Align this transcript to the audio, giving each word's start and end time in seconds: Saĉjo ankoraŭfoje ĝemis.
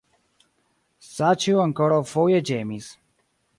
Saĉjo 1.09 1.61
ankoraŭfoje 1.67 2.43
ĝemis. 2.51 2.91